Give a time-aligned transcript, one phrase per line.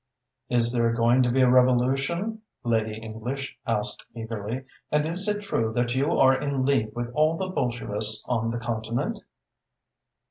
[0.49, 4.65] "Is there going to be a revolution?" Lady English asked eagerly.
[4.91, 8.57] "And is it true that you are in league with all the Bolshevists on the
[8.57, 9.23] continent?"